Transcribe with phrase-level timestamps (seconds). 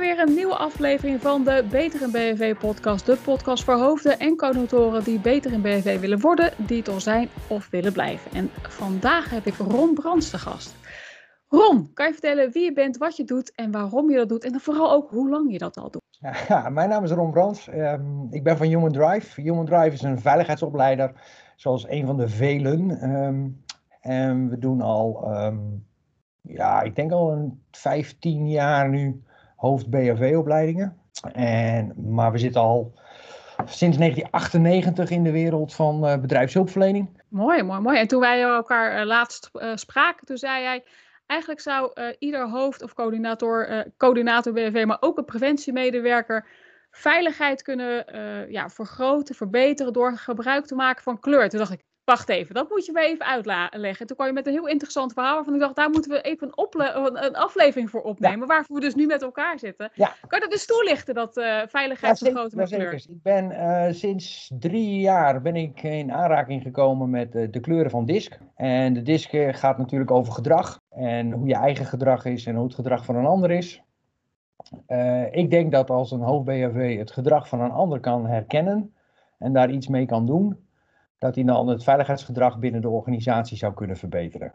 [0.00, 3.06] weer een nieuwe aflevering van de Beter in BNV podcast.
[3.06, 7.00] De podcast voor hoofden en coördinatoren die beter in BNV willen worden, die het al
[7.00, 8.30] zijn of willen blijven.
[8.32, 10.74] En vandaag heb ik Ron Brands te gast.
[11.48, 14.44] Ron, kan je vertellen wie je bent, wat je doet en waarom je dat doet
[14.44, 16.02] en vooral ook hoe lang je dat al doet?
[16.48, 17.68] Ja, mijn naam is Ron Brands.
[17.68, 19.40] Um, ik ben van Human Drive.
[19.40, 21.12] Human Drive is een veiligheidsopleider,
[21.56, 23.10] zoals een van de velen.
[23.14, 23.64] Um,
[24.00, 25.86] en we doen al, um,
[26.40, 29.24] ja, ik denk al een 15 jaar nu
[29.66, 30.96] hoofd BHV-opleidingen.
[31.32, 32.92] En, maar we zitten al
[33.64, 37.22] sinds 1998 in de wereld van uh, bedrijfshulpverlening.
[37.28, 37.98] Mooi, mooi, mooi.
[37.98, 40.84] En toen wij elkaar uh, laatst uh, spraken, toen zei jij...
[41.26, 46.46] Eigenlijk zou ieder hoofd of coördinator, coördinator BHV, maar ook een preventiemedewerker...
[46.90, 48.04] veiligheid kunnen
[48.50, 51.48] ja, vergroten, verbeteren door gebruik te maken van kleur.
[51.48, 54.06] Toen dacht ik, wacht even, dat moet je me even uitleggen.
[54.06, 56.50] Toen kwam je met een heel interessant verhaal waarvan ik dacht, daar moeten we even
[56.54, 58.46] een, een aflevering voor opnemen, ja.
[58.46, 59.90] waarvoor we dus nu met elkaar zitten.
[59.94, 60.06] Ja.
[60.06, 65.00] Kan je dat dus toelichten, dat uh, veiligheidsvergroting ja, zeker, Ik ben uh, sinds drie
[65.00, 68.38] jaar ben ik in aanraking gekomen met uh, de kleuren van DISC.
[68.54, 72.64] En de DISC gaat natuurlijk over gedrag en hoe je eigen gedrag is en hoe
[72.64, 73.82] het gedrag van een ander is.
[75.30, 78.94] ik denk dat als een hoofd BHV het gedrag van een ander kan herkennen
[79.38, 80.65] en daar iets mee kan doen,
[81.18, 84.52] dat hij dan het veiligheidsgedrag binnen de organisatie zou kunnen verbeteren.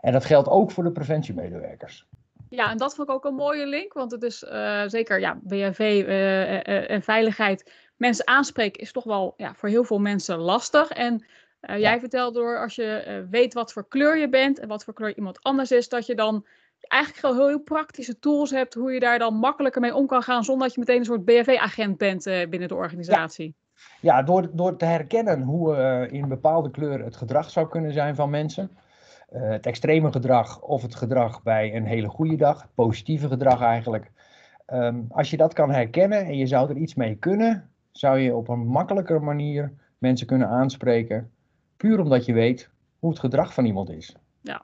[0.00, 2.06] En dat geldt ook voor de preventiemedewerkers.
[2.48, 5.38] Ja, en dat vond ik ook een mooie link, want het is uh, zeker ja,
[5.42, 7.72] BHV uh, uh, en veiligheid.
[7.96, 10.90] Mensen aanspreken is toch wel ja, voor heel veel mensen lastig.
[10.90, 11.24] En
[11.60, 15.16] jij vertelde door als je weet wat voor kleur je bent en wat voor kleur
[15.16, 16.46] iemand anders is, dat je dan
[16.80, 20.22] eigenlijk gewoon heel, heel praktische tools hebt hoe je daar dan makkelijker mee om kan
[20.22, 23.54] gaan zonder dat je meteen een soort BHV-agent bent binnen de organisatie.
[24.00, 24.22] Ja.
[24.22, 28.30] Door, door te herkennen hoe uh, in bepaalde kleuren het gedrag zou kunnen zijn van
[28.30, 28.70] mensen.
[29.32, 33.60] Uh, het extreme gedrag of het gedrag bij een hele goede dag, het positieve gedrag
[33.60, 34.10] eigenlijk.
[34.72, 38.34] Um, als je dat kan herkennen en je zou er iets mee kunnen, zou je
[38.34, 41.30] op een makkelijker manier mensen kunnen aanspreken.
[41.76, 44.16] Puur omdat je weet hoe het gedrag van iemand is.
[44.40, 44.62] Ja.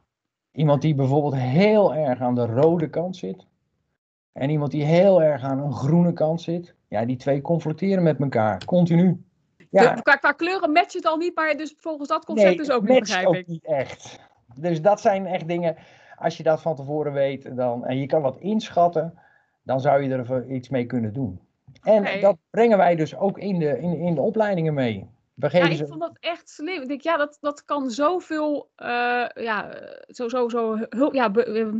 [0.53, 3.47] Iemand die bijvoorbeeld heel erg aan de rode kant zit.
[4.33, 6.75] En iemand die heel erg aan een groene kant zit.
[6.89, 9.25] Ja, die twee conflicteren met elkaar, continu.
[9.71, 9.95] Ja.
[9.95, 12.71] De, qua, qua, kleuren matcht het al niet, maar dus volgens dat concept nee, dus
[12.71, 14.19] ook niet, begrijp ook niet echt.
[14.55, 15.77] Dus dat zijn echt dingen,
[16.17, 19.19] als je dat van tevoren weet dan, en je kan wat inschatten,
[19.63, 21.41] dan zou je er iets mee kunnen doen.
[21.83, 22.21] En okay.
[22.21, 25.09] dat brengen wij dus ook in de, in, in de opleidingen mee.
[25.35, 25.87] We geven ja, ik ze...
[25.87, 26.83] vond dat echt slim.
[26.83, 29.77] Ik denk, ja, dat, dat kan zoveel, uh, ja,
[30.07, 31.75] zo, zo, zo, hulp, ja, be, uh,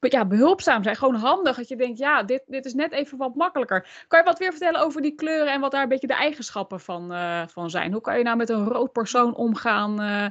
[0.00, 0.96] ja, behulpzaam zijn.
[0.96, 1.56] Gewoon handig.
[1.56, 4.04] Dat je denkt, ja, dit, dit is net even wat makkelijker.
[4.08, 6.80] Kan je wat weer vertellen over die kleuren en wat daar een beetje de eigenschappen
[6.80, 7.92] van, uh, van zijn?
[7.92, 10.26] Hoe kan je nou met een rood persoon omgaan uh,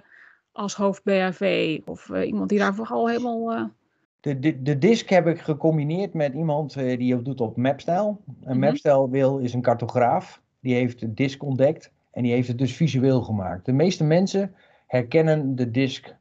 [0.52, 1.80] als hoofd BHV?
[1.86, 3.72] Of uh, iemand die daar vooral helemaal...
[4.20, 7.98] De, de, de disk heb ik gecombineerd met iemand die ook doet op Mapstyle.
[7.98, 8.60] Een mm -hmm.
[8.60, 10.42] Mapstyle wil is een cartograaf.
[10.60, 13.66] Die heeft de disk ontdekt en die heeft het dus visueel gemaakt.
[13.66, 14.56] De meeste mensen
[14.88, 16.16] herkennen de disk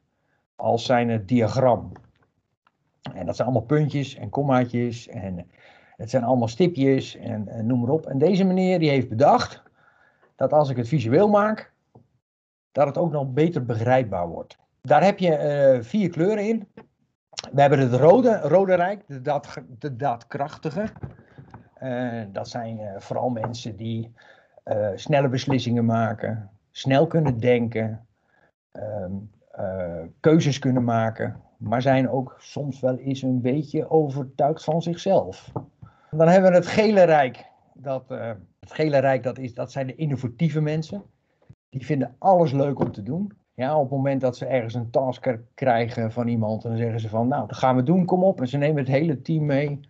[0.57, 1.93] als zijn het diagram.
[3.15, 5.51] En dat zijn allemaal puntjes en kommaatjes en
[5.97, 8.07] het zijn allemaal stipjes en, en, noem maar op.
[8.07, 9.63] En deze meneer die heeft bedacht
[10.37, 11.73] dat als ik het visueel maak,
[12.73, 14.59] dat het ook nog beter begrijpbaar wordt.
[14.83, 16.69] Daar heb je uh, vier kleuren in.
[17.53, 20.87] We hebben het rode, rode rijk, de, daad, de daadkrachtige.
[22.33, 24.13] Dat zijn vooral mensen die
[24.95, 28.07] snelle beslissingen maken, snel kunnen denken,
[28.73, 29.13] ehm,
[30.21, 35.53] keuzes kunnen maken, maar zijn ook soms wel eens een beetje overtuigd van zichzelf.
[36.11, 37.45] Dan hebben we het gele rijk.
[37.75, 38.31] Dat, uh,
[38.61, 41.03] het gele rijk, dat, is, dat zijn de innovatieve mensen.
[41.69, 43.33] Die vinden alles leuk om te doen.
[43.55, 47.09] Ja, op het moment dat ze ergens een task krijgen van iemand, dan zeggen ze
[47.09, 48.41] van, nou, dat gaan we doen, kom op.
[48.41, 49.81] En ze nemen het hele team mee.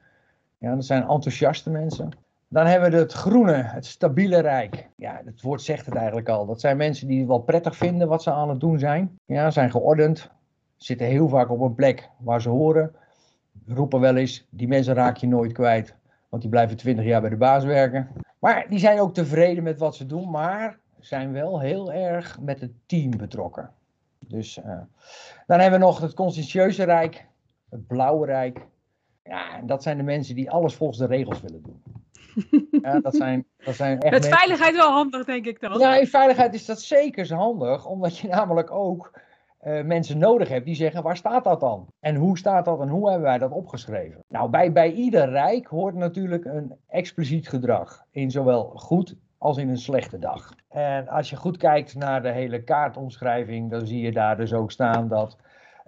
[0.59, 2.09] Ja, dat zijn enthousiaste mensen.
[2.48, 4.88] Dan hebben we het groene, het stabiele rijk.
[4.97, 6.47] Ja, het woord zegt het eigenlijk al.
[6.47, 9.19] Dat zijn mensen die het wel prettig vinden wat ze aan het doen zijn.
[9.25, 10.31] Ja, zijn geordend,
[10.77, 12.95] zitten heel vaak op een plek waar ze horen.
[13.67, 15.95] Roepen wel eens, die mensen raak je nooit kwijt,
[16.28, 18.09] want die blijven 20 jaar bij de baas werken.
[18.39, 22.61] Maar die zijn ook tevreden met wat ze doen, maar zijn wel heel erg met
[22.61, 23.71] het team betrokken.
[24.19, 24.65] Dus uh,
[25.47, 27.27] dan hebben we nog het conscientieuze rijk,
[27.71, 28.67] het blauwe rijk.
[29.25, 31.83] Ja, en dat zijn de mensen die alles volgens de regels willen doen.
[32.83, 35.79] Ja, dat zijn, dat zijn echt Met veiligheid wel handig, denk ik dan.
[35.79, 39.21] Ja, in veiligheid is dat zeker handig, omdat je namelijk ook
[39.63, 41.87] uh, mensen nodig hebt die zeggen, waar staat dat dan?
[42.01, 44.25] En hoe staat dat en hoe hebben wij dat opgeschreven?
[44.29, 48.05] Nou, bij, bij ieder rijk hoort natuurlijk een expliciet gedrag.
[48.11, 50.55] In zowel goed als in een slechte dag.
[50.69, 54.71] En als je goed kijkt naar de hele kaartomschrijving, dan zie je daar dus ook
[54.71, 55.37] staan dat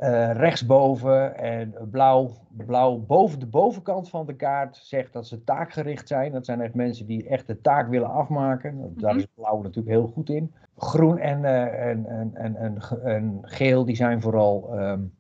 [0.01, 6.09] Uh, rechtsboven en blauw, blauw boven de bovenkant van de kaart zegt dat ze taakgericht
[6.09, 6.33] zijn.
[6.33, 8.95] Dat zijn echt mensen die echt de taak willen afmaken.
[8.97, 10.53] Daar is blauw natuurlijk heel goed in.
[10.77, 12.67] Groen en, uh, en, en, en,
[13.05, 15.15] en, geel die zijn vooral um,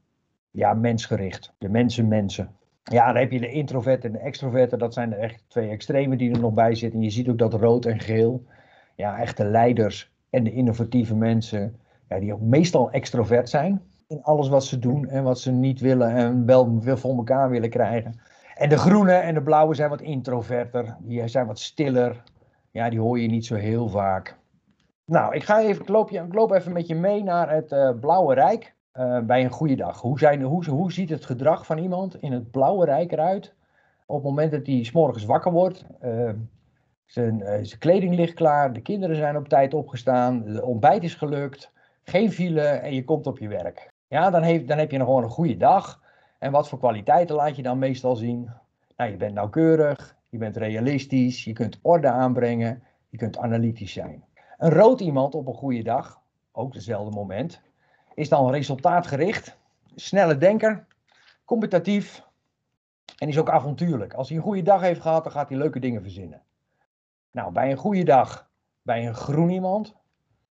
[0.50, 1.54] ja, mensgericht.
[1.58, 2.50] De mensen mensen.
[2.82, 4.78] Ja, dan heb je de introvert en de extrovert.
[4.78, 6.98] Dat zijn er echt twee extremen die er nog bij zitten.
[6.98, 8.44] En je ziet ook dat rood en geel,
[8.96, 11.76] ja, echt de leiders en de innovatieve mensen,
[12.08, 15.80] ja, die ook meestal extrovert zijn in alles wat ze doen en wat ze niet
[15.80, 18.20] willen en wel veel voor elkaar willen krijgen.
[18.54, 22.22] En de groene en de blauwe zijn wat introverter, die zijn wat stiller.
[22.70, 24.36] Ja, die hoor je niet zo heel vaak.
[25.04, 27.72] Nou, ik, ga even, ik, loop, je, ik loop even met je mee naar het
[27.72, 30.00] uh, Blauwe Rijk uh, bij een goede dag.
[30.00, 33.54] Hoe, zijn, hoe, hoe ziet het gedrag van iemand in het Blauwe Rijk eruit
[34.06, 35.84] op het moment dat hij s'morgens wakker wordt?
[36.04, 36.30] Uh,
[37.04, 41.72] zijn, zijn kleding ligt klaar, de kinderen zijn op tijd opgestaan, de ontbijt is gelukt,
[42.04, 43.88] geen file en je komt op je werk.
[44.08, 46.02] Ja, dan, heeft, dan heb je nog gewoon een goede dag.
[46.38, 48.50] En wat voor kwaliteiten laat je dan meestal zien?
[48.96, 54.24] Nou, je bent nauwkeurig, je bent realistisch, je kunt orde aanbrengen, je kunt analytisch zijn.
[54.58, 56.20] Een rood iemand op een goede dag,
[56.52, 57.60] ook dezelfde moment,
[58.14, 59.56] is dan resultaatgericht,
[59.94, 60.86] snelle denker,
[61.44, 62.22] competitief
[63.18, 64.14] en is ook avontuurlijk.
[64.14, 66.42] Als hij een goede dag heeft gehad, dan gaat hij leuke dingen verzinnen.
[67.30, 68.50] Nou, bij een goede dag,
[68.82, 69.94] bij een groen iemand,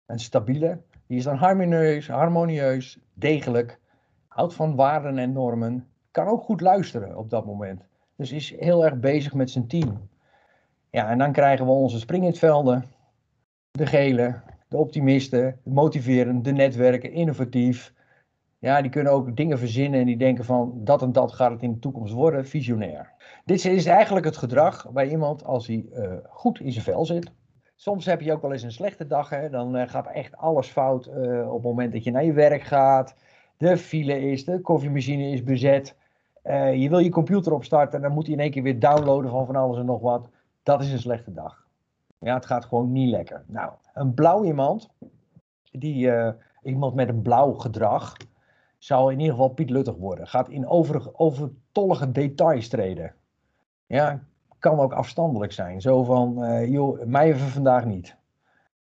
[0.05, 0.81] een stabiele,
[1.11, 3.79] die is dan harmonieus, harmonieus, degelijk,
[4.27, 7.83] houdt van waarden en normen, kan ook goed luisteren op dat moment.
[8.15, 10.09] Dus is heel erg bezig met zijn team.
[10.89, 12.85] Ja, en dan krijgen we onze springitvelden,
[13.71, 17.93] de gele, de optimisten, de motiverend, de netwerken, innovatief.
[18.59, 21.61] Ja, die kunnen ook dingen verzinnen en die denken van dat en dat gaat het
[21.61, 23.11] in de toekomst worden, visionair.
[23.45, 27.31] Dit is eigenlijk het gedrag bij iemand als hij uh, goed in zijn vel zit.
[27.81, 29.29] Soms heb je ook wel eens een slechte dag.
[29.29, 29.49] Hè?
[29.49, 32.61] Dan uh, gaat echt alles fout uh, op het moment dat je naar je werk
[32.61, 33.15] gaat.
[33.57, 35.95] De file is, de koffiemachine is bezet.
[36.43, 39.31] Uh, je wil je computer opstarten en dan moet hij in één keer weer downloaden
[39.31, 40.29] van van alles en nog wat.
[40.63, 41.65] Dat is een slechte dag.
[42.19, 43.43] Ja, het gaat gewoon niet lekker.
[43.47, 44.89] Nou, een blauw iemand,
[45.71, 46.11] die,
[46.63, 48.17] iemand met een blauw gedrag,
[48.77, 50.27] zou in ieder geval Piet Luttig worden.
[50.27, 53.13] Gaat in over, overtollige details treden.
[53.85, 54.23] Ja,
[54.61, 55.81] kan ook afstandelijk zijn.
[55.81, 58.15] Zo van, uh, joh, mij even vandaag niet.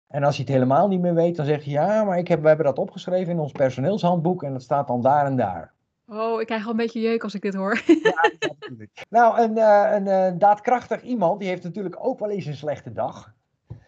[0.07, 2.41] En als je het helemaal niet meer weet, dan zeg je ja, maar ik heb,
[2.41, 5.73] we hebben dat opgeschreven in ons personeelshandboek en dat staat dan daar en daar.
[6.07, 7.81] Oh, ik krijg al een beetje jeuk als ik dit hoor.
[7.85, 8.29] Ja,
[8.59, 9.05] natuurlijk.
[9.09, 12.91] nou, een, uh, een uh, daadkrachtig iemand, die heeft natuurlijk ook wel eens een slechte
[12.91, 13.33] dag.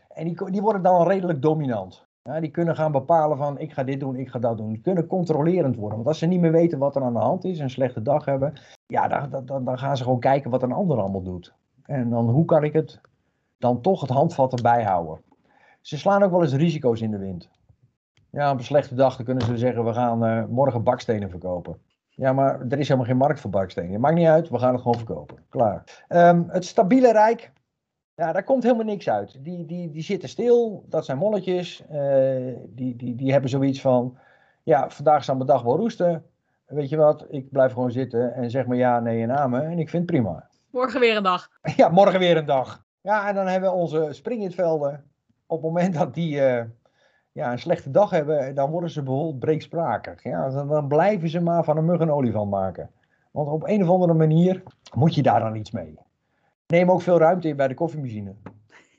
[0.10, 2.06] En die, die worden dan redelijk dominant.
[2.24, 4.70] Ja, die kunnen gaan bepalen van ik ga dit doen, ik ga dat doen.
[4.70, 5.96] Die kunnen controlerend worden.
[5.96, 8.26] Want als ze niet meer weten wat er aan de hand is, een slechte dag
[8.26, 8.54] hebben,
[8.88, 11.54] ja, dan, dan, dan gaan ze gewoon kijken wat een ander allemaal doet.
[11.88, 13.02] En dan hoe kan ik het
[13.58, 15.22] dan toch het handvat erbij houden?
[15.82, 17.50] Ze slaan ook wel eens risico's in de wind.
[18.32, 21.78] Ja, op een slechte dag kunnen ze zeggen, we gaan uh, morgen bakstenen verkopen.
[22.10, 24.00] Ja, maar er is helemaal geen markt voor bakstenen.
[24.00, 25.38] Maakt niet uit, we gaan het gewoon verkopen.
[25.50, 26.06] Klaar.
[26.10, 27.52] Um, het stabiele rijk,
[28.16, 29.44] ja, daar komt helemaal niks uit.
[29.44, 31.84] Die, die, die zitten stil, dat zijn molletjes.
[31.92, 34.18] Uh, die, die, die hebben zoiets van,
[34.64, 36.24] ja, vandaag zal mijn dag wel roesten.
[36.66, 39.66] Weet je wat, ik blijf gewoon zitten en zeg maar ja, nee en amen.
[39.66, 40.47] En ik vind het prima.
[40.72, 41.50] Morgen weer een dag.
[41.76, 42.86] Ja, morgen weer een dag.
[43.02, 45.12] Ja, en dan hebben we onze springitvelden.
[45.46, 46.64] Op het moment dat die uh,
[47.32, 50.24] ja, een slechte dag hebben, dan worden ze bijvoorbeeld breeksprakig.
[50.24, 52.92] Ja, dan, dan blijven ze maar van een mug een olifant maken.
[53.32, 54.64] Want op een of andere manier
[54.96, 56.00] moet je daar dan iets mee.
[56.68, 58.36] Neem ook veel ruimte in bij de koffiemachine.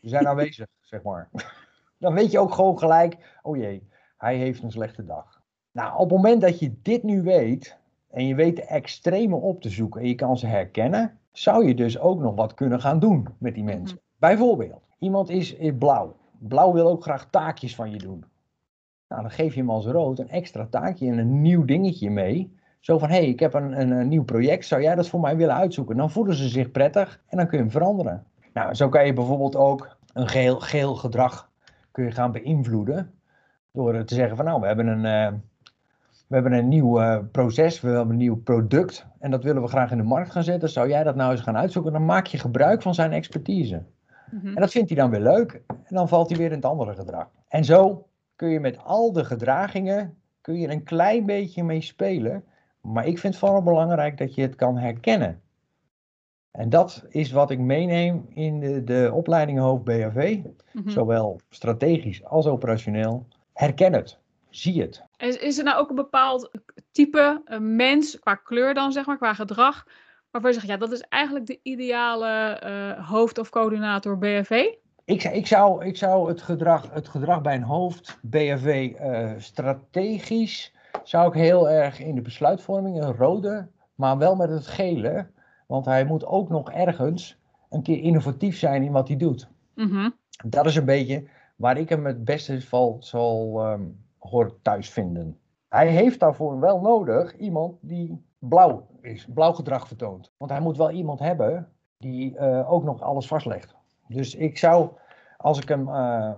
[0.01, 1.29] Ze zijn aanwezig, zeg maar.
[1.99, 5.43] Dan weet je ook gewoon gelijk, oh jee, hij heeft een slechte dag.
[5.73, 7.78] Nou, op het moment dat je dit nu weet,
[8.11, 11.75] en je weet de extreme op te zoeken en je kan ze herkennen, zou je
[11.75, 13.97] dus ook nog wat kunnen gaan doen met die mensen.
[13.97, 14.07] Mhm.
[14.19, 16.17] Bijvoorbeeld, iemand is, blauw.
[16.39, 18.25] Blauw wil ook graag taakjes van je doen.
[19.09, 22.57] Nou, dan geef je hem als rood een extra taakje en een nieuw dingetje mee.
[22.81, 25.21] Zo van, hé, hey, ik heb een, een, een, nieuw project, zou jij dat voor
[25.21, 25.97] mij willen uitzoeken?
[25.97, 28.25] Dan voelen ze zich prettig en dan kun je hem veranderen.
[28.53, 31.51] Nou, zo kan je bijvoorbeeld ook een geel, geel gedrag
[31.91, 33.13] kun je gaan beïnvloeden.
[33.73, 35.39] Door te zeggen van, nou, we hebben een, uh,
[36.29, 39.69] we hebben een nieuw uh, proces, we hebben een nieuw product en dat willen we
[39.69, 40.69] graag in de markt gaan zetten.
[40.69, 41.93] Zou jij dat nou eens gaan uitzoeken?
[41.93, 43.85] Dan maak je gebruik van zijn expertise.
[44.31, 44.55] Mm -hmm.
[44.55, 46.95] En dat vindt hij dan weer leuk en dan valt hij weer in het andere
[46.95, 47.29] gedrag.
[47.49, 48.07] En zo
[48.37, 52.45] kun je met al de gedragingen kun je een klein beetje mee spelen.
[52.81, 55.41] Maar ik vind het vooral belangrijk dat je het kan herkennen.
[56.51, 60.91] En dat is wat ik meeneem in de, de opleiding hoofd BHV, mm -hmm.
[60.91, 63.27] zowel strategisch als operationeel.
[63.53, 64.19] Herken het,
[64.59, 65.03] zie het.
[65.17, 66.51] Is, is er nou ook een bepaald
[66.93, 69.87] type een mens, qua kleur dan zeg maar, qua gedrag,
[70.31, 74.65] waarvan je zegt, ja, dat is eigenlijk de ideale uh, hoofd of coördinator BFV?
[75.05, 80.73] Ik, ik, zou, ik zou het gedrag, het gedrag bij een hoofd BFV uh, strategisch
[81.03, 85.27] zou ik heel erg in de besluitvorming een rode, maar wel met het gele.
[85.67, 87.39] Want hij moet ook nog ergens
[87.71, 89.49] een keer innovatief zijn in wat hij doet.
[89.75, 90.11] Mhm.
[90.45, 95.39] Dat is een beetje waar ik hem het beste val, zal um, horen thuis vinden.
[95.69, 100.33] Hij heeft daarvoor wel nodig iemand die blauw is, blauw gedrag vertoont.
[100.37, 103.77] Want hij moet wel iemand hebben die uh, ook nog alles vastlegt.
[104.07, 104.91] Dus ik zou,
[105.37, 106.31] als ik hem, uh,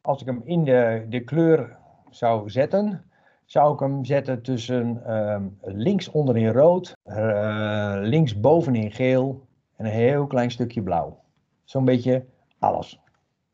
[0.00, 1.76] als ik hem in de, de kleur
[2.10, 3.04] zou zetten,
[3.44, 9.90] zou ik hem zetten tussen uh, links onderin rood, uh, links bovenin geel en een
[9.90, 11.18] heel klein stukje blauw.
[11.64, 12.24] Zo'n beetje
[12.58, 13.03] alles.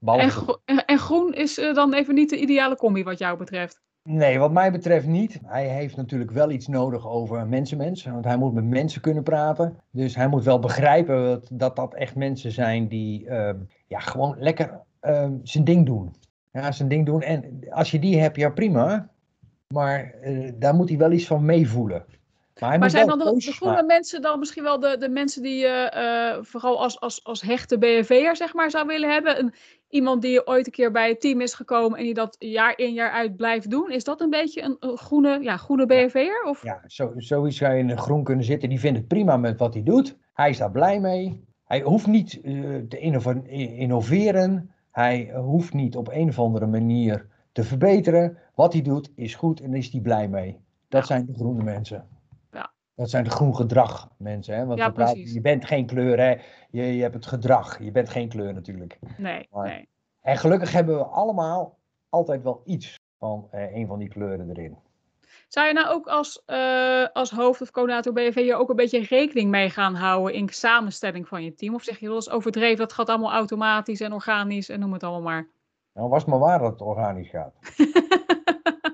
[0.05, 3.81] En, gro en, groen is uh, dan even niet de ideale combi wat jou betreft?
[4.03, 5.39] Nee, wat mij betreft niet.
[5.45, 8.05] Hij heeft natuurlijk wel iets nodig over mensenmens.
[8.05, 9.79] Want hij moet met mensen kunnen praten.
[9.91, 13.51] Dus hij moet wel begrijpen dat dat, dat echt mensen zijn die uh,
[13.87, 16.15] ja, gewoon lekker uh, zijn ding doen.
[16.53, 17.23] Ja, zijn ding doen.
[17.23, 19.11] En als je die hebt, ja prima.
[19.69, 22.05] Maar uh, daar moet hij wel iets van meevoelen.
[22.61, 25.59] Maar, maar zijn dan de, de groene mensen dan misschien wel de, de mensen die
[25.59, 25.93] je
[26.37, 29.39] uh, vooral als, als, als hechte BNV'er zeg maar zou willen hebben?
[29.39, 29.55] Een,
[29.91, 32.93] iemand die ooit een keer bij het team is gekomen en die dat jaar in
[32.93, 33.91] jaar uit blijft doen.
[33.91, 36.43] Is dat een beetje een, een groene, ja, groene BNV'er?
[36.43, 36.63] Of?
[36.63, 38.69] Ja, zo, zoiets zou je in een groen kunnen zitten.
[38.69, 40.17] Die vindt het prima met wat hij doet.
[40.35, 41.45] Hij is daar blij mee.
[41.65, 42.99] Hij hoeft niet uh, te
[43.77, 44.71] innoveren.
[44.91, 48.39] Hij hoeft niet op een of andere manier te verbeteren.
[48.55, 50.61] Wat hij doet is goed en is hij blij mee.
[50.89, 52.09] Dat zijn de groene mensen.
[53.01, 54.55] Dat zijn de groen gedrag mensen.
[54.55, 54.67] Hè?
[54.67, 56.31] Want ja, praten, je bent geen kleur, hè?
[56.71, 57.83] Je, je hebt het gedrag.
[57.83, 58.99] Je bent geen kleur natuurlijk.
[59.17, 59.89] Nee, maar, nee.
[60.21, 61.79] En gelukkig hebben we allemaal
[62.09, 64.79] altijd wel iets van eh, een van die kleuren erin.
[65.49, 69.01] Zou je nou ook als, uh, als hoofd of coördinator BNV je ook een beetje
[69.01, 71.75] rekening mee gaan houden in samenstelling van je team?
[71.75, 75.03] Of zeg je dat is overdreven, dat gaat allemaal automatisch en organisch en noem het
[75.03, 75.49] allemaal maar?
[75.95, 77.55] Nou, was maar waar dat het organisch gaat.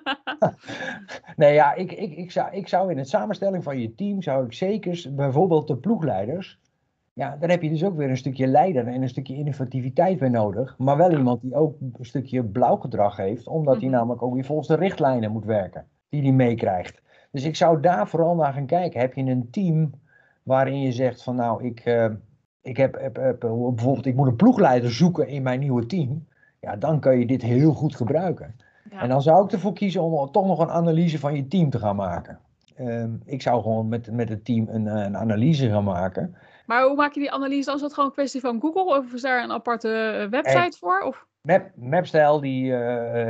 [1.37, 4.45] nee, ja, ik, ik, ik, zou, ik zou in het samenstelling van je team, zou
[4.45, 6.59] ik zeker, bijvoorbeeld de ploegleiders,
[7.13, 10.29] ja, dan heb je dus ook weer een stukje leider en een stukje innovativiteit bij
[10.29, 10.75] nodig.
[10.79, 13.93] Maar wel iemand die ook een stukje blauw gedrag heeft, omdat hij -hmm.
[13.93, 17.03] namelijk ook weer volgens de richtlijnen moet werken, die hij meekrijgt.
[17.31, 19.01] Dus ik zou daar vooral naar gaan kijken.
[19.01, 19.91] Heb je een team
[20.43, 22.07] waarin je zegt van nou, ik, uh,
[22.63, 26.27] ik heb, heb, heb, bijvoorbeeld, ik moet een ploegleider zoeken in mijn nieuwe team.
[26.61, 28.57] Ja, dan kan je dit heel goed gebruiken.
[28.91, 29.01] Ja.
[29.01, 31.79] En dan zou ik ervoor kiezen om toch nog een analyse van je team te
[31.79, 32.39] gaan maken.
[32.81, 36.37] Um, ik zou gewoon met, met het team een, een analyse gaan maken.
[36.67, 37.73] Maar hoe maak je die analyse?
[37.73, 38.99] Is dat gewoon een kwestie van Google?
[38.99, 39.89] Of is daar een aparte
[40.31, 41.01] website hey, voor?
[41.01, 41.27] Of?
[41.41, 42.79] Map, Mapstyle die, uh,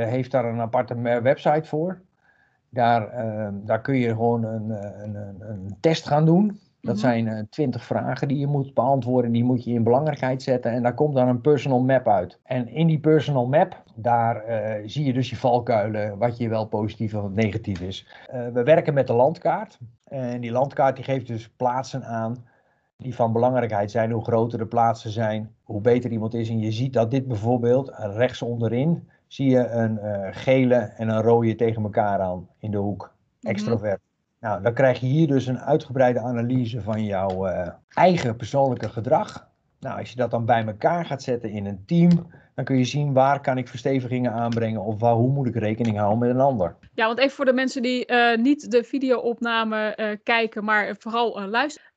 [0.07, 2.01] heeft daar een aparte website voor.
[2.69, 6.59] Daar, uh, daar kun je gewoon een, een, een, een test gaan doen.
[6.81, 7.25] Dat -hmm.
[7.25, 9.31] zijn twintig uh, vragen die je moet beantwoorden.
[9.31, 10.71] Die moet je in belangrijkheid zetten.
[10.71, 12.39] En daar komt dan een personal map uit.
[12.43, 16.17] En in die personal map, daar uh, zie je dus je valkuilen.
[16.17, 18.07] Wat je wel positief of negatief is.
[18.33, 19.79] Uh, we werken met de landkaart.
[20.03, 22.45] En die landkaart die geeft dus plaatsen aan
[22.97, 24.11] die van belangrijkheid zijn.
[24.11, 26.49] Hoe groter de plaatsen zijn, hoe beter iemand is.
[26.49, 29.09] En je ziet dat dit bijvoorbeeld rechts onderin.
[29.27, 29.99] Zie je een
[30.33, 33.15] gele en een rode tegen elkaar aan in de hoek.
[33.41, 34.06] Extrovert.
[34.47, 39.47] Nou, dan krijg je hier dus een uitgebreide analyse van jouw uh, eigen persoonlijke gedrag.
[39.79, 42.85] Nou, als je dat dan bij elkaar gaat zetten in een team, dan kun je
[42.85, 46.39] zien waar kan ik verstevigingen aanbrengen of waar, hoe moet ik rekening houden met een
[46.39, 46.75] ander.
[46.93, 51.47] Ja, want even voor de mensen die uh, niet de video-opname uh, kijken, maar vooral
[51.47, 51.89] luisteren.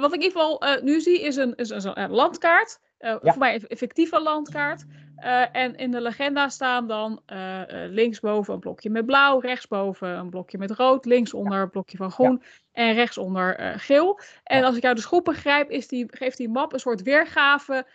[0.00, 2.80] wat ik in ieder geval nu zie is een, is een landkaart.
[2.98, 3.18] Ja.
[3.20, 4.84] Voor mij een effectieve landkaart.
[5.24, 10.08] Uh, en in de legenda staan dan uh, uh, linksboven een blokje met blauw, rechtsboven
[10.08, 12.48] een blokje met rood, linksonder een blokje van groen ja.
[12.72, 14.20] en rechtsonder geel.
[14.44, 14.64] En ja.
[14.64, 17.86] als ik jou dus goed begrijp, is die, geeft die map een soort weergave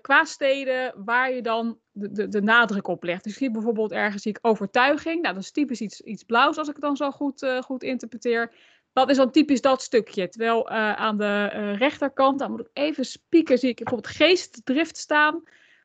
[0.00, 3.24] qua steden waar je dan de, de, de nadruk op legt.
[3.24, 5.22] Dus hier bijvoorbeeld ergens zie ik overtuiging.
[5.22, 8.52] Nou, dat is typisch iets, iets blauws als ik het dan zo goed, goed interpreteer.
[8.92, 10.28] Dat is dan typisch dat stukje.
[10.28, 15.42] Terwijl aan de rechterkant, daar moet ik even spieken, zie ik bijvoorbeeld geestdrift staan.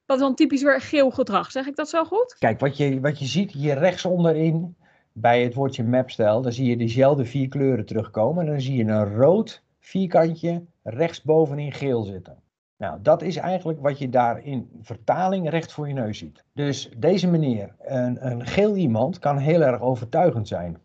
[0.08, 1.52] Dat is dan typisch weer geel gedrag.
[1.52, 2.36] Zeg ik dat zo goed?
[2.40, 4.76] Kijk, wat je, wat je ziet hier rechts onderin
[5.12, 8.46] bij het woordje mapstijl, dan zie je dezelfde vier kleuren terugkomen.
[8.46, 12.38] En dan zie je een rood vierkantje rechtsbovenin geel zitten.
[12.78, 16.44] Nou, dat is eigenlijk wat je daar in vertaling recht voor je neus ziet.
[16.54, 20.78] Dus deze meneer, een, een geel iemand, kan heel erg overtuigend zijn.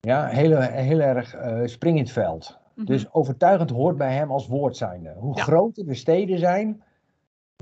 [0.00, 2.58] Ja, heel, heel erg uh, spring in het veld.
[2.58, 2.84] Mm -hmm.
[2.84, 5.14] Dus overtuigend hoort bij hem als woord zijnde.
[5.18, 5.42] Hoe ja.
[5.42, 6.82] groter de steden zijn,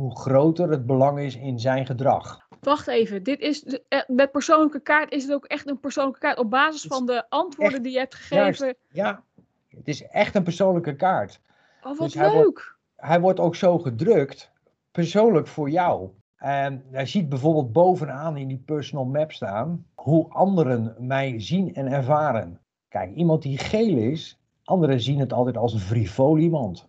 [0.00, 2.46] hoe groter het belang is in zijn gedrag.
[2.60, 6.38] Wacht even, dit is eh, met persoonlijke kaart is het ook echt een persoonlijke kaart
[6.38, 8.66] op basis van de antwoorden echt, die je hebt gegeven.
[8.66, 9.22] Juist, ja,
[9.68, 11.40] het is echt een persoonlijke kaart.
[11.82, 12.24] Oh, wat dus leuk.
[12.24, 14.50] Hij wordt, hij wordt ook zo gedrukt,
[14.90, 16.10] persoonlijk voor jou.
[16.36, 21.86] En hij ziet bijvoorbeeld bovenaan in die personal map staan hoe anderen mij zien en
[21.86, 22.60] ervaren.
[22.88, 26.88] Kijk, iemand die geel is, anderen zien het altijd als een frivol iemand.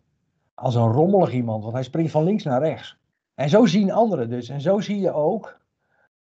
[0.56, 2.98] Als een rommelig iemand, want hij springt van links naar rechts.
[3.36, 4.50] En zo zien anderen dus.
[4.50, 5.60] En zo zie je ook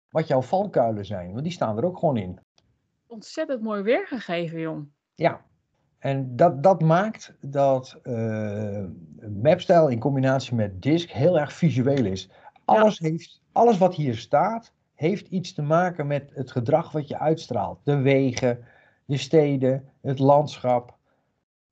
[0.10, 2.40] wat jouw valkuilen zijn, want die staan er ook gewoon in.
[3.08, 4.88] Ontzettend mooi weergegeven, jong.
[5.16, 5.42] Ja,
[6.02, 8.86] en dat, dat maakt dat uh,
[9.42, 12.30] mapstijl in combinatie met disk heel erg visueel is.
[12.66, 17.20] Alles, heeft, alles wat hier staat, heeft iets te maken met het gedrag wat je
[17.20, 17.80] uitstraalt.
[17.84, 18.66] De wegen,
[19.06, 20.98] de steden, het landschap.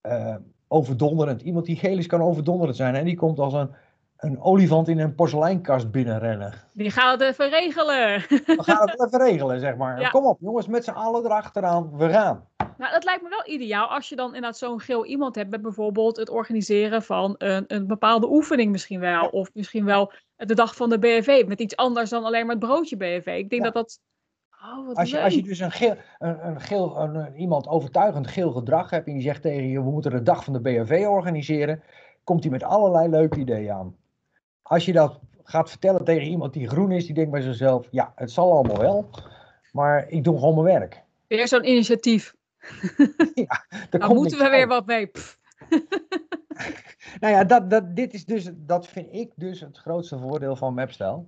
[0.01, 0.35] Uh,
[0.69, 1.41] overdonderend.
[1.41, 2.95] Iemand die geel is kan overdonderend zijn.
[2.95, 3.69] En die komt als een,
[4.17, 6.53] een olifant in een porseleinkast binnenrennen.
[6.73, 8.19] Die gaat het even regelen.
[8.29, 10.11] We gaan het even regelen, zeg maar.
[10.11, 11.97] Kom op, jongens, met z'n allen erachteraan.
[11.97, 12.47] We gaan.
[12.77, 15.61] Nou, dat lijkt me wel ideaal als je dan inderdaad zo'n geel iemand hebt met
[15.61, 19.27] bijvoorbeeld het organiseren van een, een bepaalde oefening misschien wel.
[19.27, 22.65] Of misschien wel de dag van de BFV met iets anders dan alleen maar het
[22.65, 23.37] broodje BFV.
[23.37, 23.99] Ik denk dat dat...
[24.63, 28.51] Oh, als, je, als je dus een geel, een, een geel, een, iemand overtuigend geel
[28.51, 31.83] gedrag hebt en die zegt tegen je, we moeten de dag van de BFV organiseren,
[32.23, 33.95] komt hij met allerlei leuke ideeën aan.
[34.61, 38.13] Als je dat gaat vertellen tegen iemand die groen is, die denkt bij zichzelf, ja,
[38.15, 39.09] het zal allemaal wel,
[39.71, 41.03] maar ik doe gewoon mijn werk.
[41.27, 42.35] Weer zo'n initiatief.
[43.33, 45.11] ja, daar moeten we weer wat mee.
[47.21, 50.73] nou ja, dat, dat, dit is dus, dat vind ik dus het grootste voordeel van
[50.73, 51.23] Mapstyle.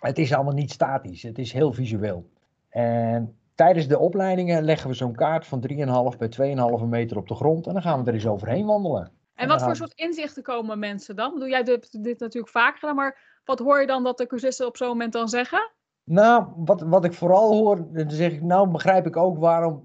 [0.00, 2.32] Het is allemaal niet statisch, het is heel visueel.
[2.74, 5.64] En tijdens de opleidingen leggen we zo'n kaart van
[6.12, 9.12] 3,5 bij 2,5 meter op de grond en dan gaan we er eens overheen wandelen.
[9.34, 11.32] En wat voor soort inzichten komen mensen dan?
[11.32, 14.66] Bedoel, jij hebt dit natuurlijk vaker gedaan, maar wat hoor je dan dat de cursisten
[14.66, 15.70] op zo'n moment dan zeggen?
[16.04, 19.84] Nou, wat, wat ik vooral hoor, dan zeg ik, nou begrijp ik ook waarom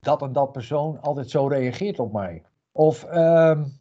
[0.00, 2.42] dat en dat persoon altijd zo reageert op mij.
[2.72, 3.80] Of, um,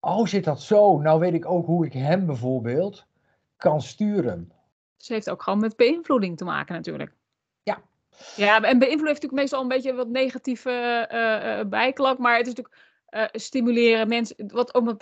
[0.00, 0.98] oh zit dat zo?
[0.98, 3.06] Nou weet ik ook hoe ik hem bijvoorbeeld
[3.56, 4.52] kan sturen.
[4.96, 7.15] Ze heeft ook gewoon met beïnvloeding te maken natuurlijk.
[8.36, 8.62] Ja.
[8.62, 12.54] En beïnvloed heeft natuurlijk meestal een beetje wat negatieve uh, uh, bijklank, maar het is
[12.54, 14.96] natuurlijk uh, stimuleren mensen, wat om een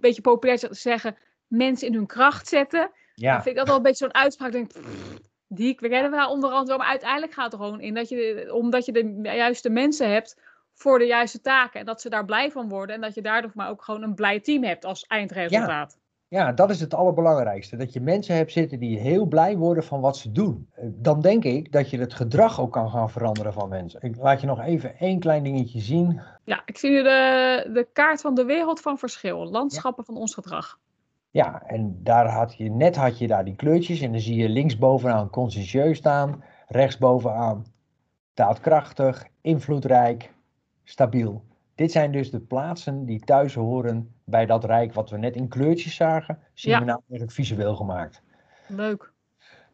[0.00, 2.90] beetje populair te zeggen, mensen in hun kracht zetten.
[3.14, 3.32] Ja.
[3.32, 4.52] Dan vind ik dat wel een beetje zo'n uitspraak.
[4.52, 4.70] Denk,
[5.48, 8.84] die kennen we onder andere, maar uiteindelijk gaat het er gewoon in dat je, omdat
[8.84, 10.36] je de juiste mensen hebt
[10.74, 13.50] voor de juiste taken en dat ze daar blij van worden en dat je daardoor
[13.54, 15.96] maar ook gewoon een blij team hebt als eindresultaat.
[15.98, 16.06] Ja.
[16.28, 17.76] Ja, dat is het allerbelangrijkste.
[17.76, 20.68] Dat je mensen hebt zitten die heel blij worden van wat ze doen.
[20.74, 24.00] Eh, dan denk ik dat je het gedrag ook kan gaan veranderen van mensen.
[24.02, 26.20] Ik laat je nog even één klein dingetje zien.
[26.44, 29.50] Ja, ik zie nu de, de kaart van de wereld van verschil.
[29.50, 30.78] Landschappen van ons gedrag.
[31.30, 34.48] Ja, en daar had je, net had je daar die kleurtjes en dan zie je
[34.48, 37.64] linksbovenaan conscientieus staan, rechtsbovenaan
[38.34, 40.34] daadkrachtig, invloedrijk,
[40.84, 41.44] stabiel.
[41.78, 45.48] Dit zijn dus de plaatsen die thuis horen bij dat rijk wat we net in
[45.48, 46.78] kleurtjes zagen, zien ja.
[46.78, 48.22] we nou eigenlijk visueel gemaakt.
[48.66, 49.12] Leuk.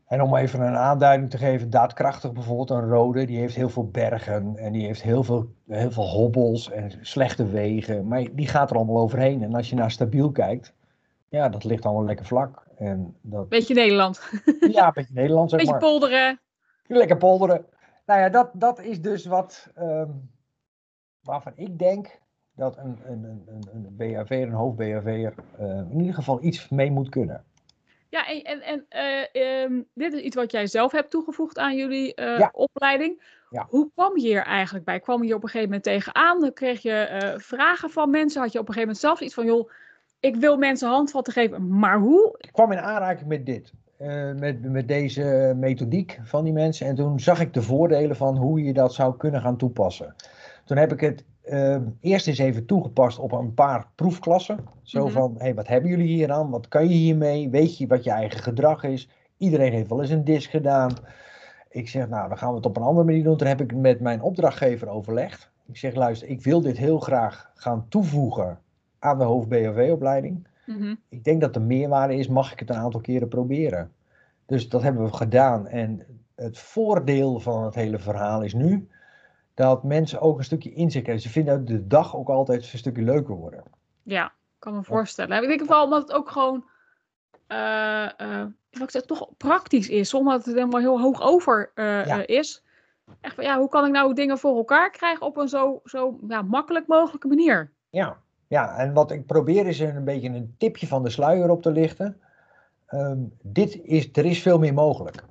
[0.07, 3.89] En om even een aanduiding te geven, daadkrachtig bijvoorbeeld een rode, die heeft heel veel
[3.89, 8.71] bergen en die heeft heel veel, heel veel hobbels en slechte wegen, maar die gaat
[8.71, 9.43] er allemaal overheen.
[9.43, 10.75] En als je naar stabiel kijkt,
[11.29, 12.67] ja, dat ligt allemaal lekker vlak.
[12.77, 13.49] En dat...
[13.49, 14.21] Beetje Nederland.
[14.71, 15.85] Ja, een beetje Nederland, zeg beetje maar.
[15.85, 16.41] polderen.
[16.87, 17.67] Lekker polderen.
[18.07, 20.33] Nou ja, dat, dat is dus wat, um,
[21.25, 22.19] waarvan ik denk
[22.57, 26.91] dat een, een, een, een BHV, een hoofd-BHV'er, uh, eh, in ieder geval iets mee
[26.91, 27.45] moet kunnen.
[28.09, 28.87] Ja, en, en, en
[29.33, 32.51] uh, um, dit is iets wat jij zelf hebt toegevoegd aan jullie uh, ja.
[32.53, 33.23] opleiding.
[33.51, 33.67] Ja.
[33.69, 35.01] Hoe kwam je hier eigenlijk bij?
[35.01, 36.41] Kwam je hier op een gegeven moment tegenaan?
[36.41, 38.41] Dan kreeg je vragen van mensen?
[38.41, 39.71] Had je op een gegeven moment zelf iets van, joh,
[40.21, 42.35] ik wil mensen handvatten geven, maar hoe?
[42.39, 43.73] Ik kwam in aanraking met dit.
[44.37, 46.87] Met, met deze methodiek van die mensen.
[46.87, 50.15] En toen zag ik de voordelen van hoe je dat zou kunnen gaan toepassen.
[50.65, 54.59] Toen heb ik het uh, eerst eens even toegepast op een paar proefklassen.
[54.83, 55.15] Zo mm -hmm.
[55.15, 56.51] van, hey, wat hebben jullie hier aan?
[56.51, 57.51] Wat kan je hiermee?
[57.51, 59.09] Weet je wat je eigen gedrag is?
[59.37, 60.93] Iedereen heeft wel eens een disc gedaan.
[61.69, 63.37] Ik zeg, nou, dan gaan we het op een andere manier doen.
[63.37, 65.51] Toen heb ik met mijn opdrachtgever overlegd.
[65.67, 68.59] Ik zeg, luister, ik wil dit heel graag gaan toevoegen
[68.99, 70.47] aan de hoofd-BHV-opleiding.
[70.67, 73.93] Mm Ik denk dat de meerwaarde is, mag ik het een aantal keren proberen.
[74.47, 75.67] Dus dat hebben we gedaan.
[75.67, 76.03] En
[76.35, 78.89] het voordeel van het hele verhaal is nu
[79.55, 81.23] dat mensen ook een stukje inzicht hebben.
[81.23, 83.63] Ze vinden de dag ook altijd een stukje leuker worden.
[84.03, 85.43] Ja, kan me voorstellen.
[85.43, 86.65] Ik denk vooral omdat het ook gewoon
[87.49, 92.27] uh, uh, het toch praktisch is, omdat het helemaal heel hoog over uh, ja.
[92.27, 92.63] is.
[93.21, 96.19] Echt van, ja, hoe kan ik nou dingen voor elkaar krijgen op een zo, zo
[96.29, 97.73] ja, makkelijk mogelijke manier?
[97.91, 98.17] Ja,
[98.49, 101.71] ja, en wat ik probeer is een beetje een tipje van de sluier op te
[101.71, 102.21] lichten.
[102.91, 105.25] Um, dit is, er is veel meer mogelijk.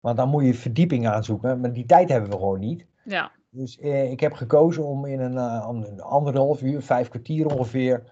[0.00, 2.86] Want dan moet je verdieping aanzoeken, maar die tijd hebben we gewoon niet.
[3.04, 3.30] Ja.
[3.56, 8.02] Dus eh, ik heb gekozen om in een, uh, een anderhalf uur, vijf kwartier ongeveer,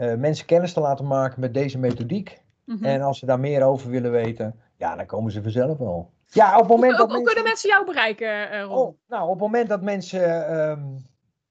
[0.00, 2.42] uh, mensen kennis te laten maken met deze methodiek.
[2.64, 2.84] Mhm.
[2.84, 6.10] En als ze daar meer over willen weten, ja, dan komen ze vanzelf wel.
[6.26, 7.24] Ja, op het moment Hoe, dat hoe mensen...
[7.24, 8.76] kunnen mensen jou bereiken, eh, Ron?
[8.76, 10.82] Oh, nou, op het moment dat mensen ehm,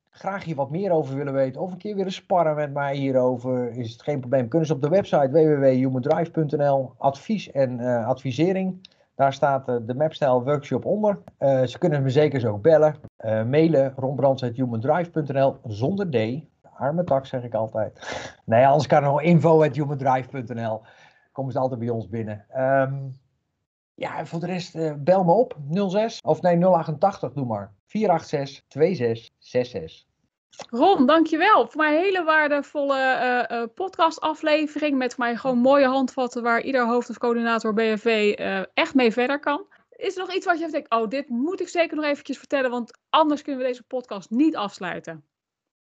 [0.10, 3.72] graag hier wat meer over willen weten, of een keer willen sparren met mij hierover,
[3.72, 4.48] is het geen probleem.
[4.48, 8.82] Kunnen ze op de website www.humandrive.nl, advies en eh, advisering.
[9.20, 11.20] Daar staat eh, de Mapstyle workshop onder.
[11.38, 12.96] Eh, ze kunnen me zeker zo bellen.
[13.16, 16.44] Eh, mailen ronbrands.humandrive.nl zonder D.
[16.74, 18.00] Arme tak zeg ik altijd.
[18.46, 20.82] nee, anders kan nog info.humandrive.nl.
[21.32, 22.46] Komen ze altijd bij ons binnen.
[22.50, 22.94] Ehm,
[23.96, 25.58] ja, voor de rest bel me op.
[25.90, 27.74] 06 of nee 088 doe maar.
[27.86, 30.09] 486 2666.
[30.70, 31.68] Ron, dankjewel.
[31.68, 36.62] Voor mij een hele waardevolle eh, eh, podcastaflevering met voor mij gewoon mooie handvatten waar
[36.62, 39.66] ieder hoofd of coördinator BFV eh, echt mee verder kan.
[39.90, 42.72] Is er nog iets wat je denkt, oh, dit moet ik zeker nog eventjes vertellen,
[42.72, 45.24] want anders kunnen we deze podcast niet afsluiten.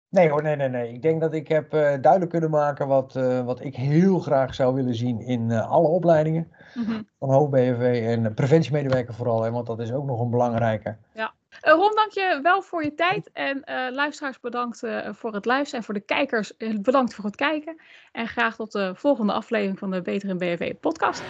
[0.10, 0.94] Nee hoor, nee, nee, nee.
[0.94, 3.14] Ik denk dat ik heb duidelijk kunnen maken wat,
[3.46, 7.02] wat ik heel graag zou willen zien in alle opleidingen Mhm.
[7.20, 10.98] van hoofd-BFV en eh, preventiemedewerker vooral, hè, want dat is ook nog een belangrijke.
[11.14, 11.28] Eh,
[11.62, 13.30] Ron, dank je wel voor je tijd.
[13.34, 15.80] En eh, luisteraars, bedankt eh, voor het luisteren.
[15.80, 17.82] En voor de kijkers, eh, bedankt voor het kijken.
[18.12, 21.24] En graag tot de volgende aflevering van de Beter in BFV podcast.